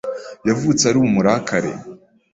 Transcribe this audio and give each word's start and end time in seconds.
Yavutse 0.47 0.83
ari 0.89 0.97
umurakare 1.05 1.71